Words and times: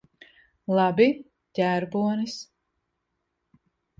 Labi. 0.77 1.07
Ģērbonis. 1.59 2.39